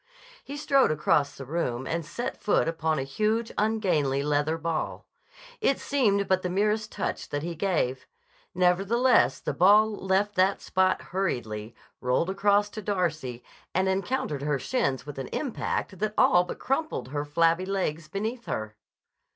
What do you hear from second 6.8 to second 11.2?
touch that he gave. Nevertheless the ball left that spot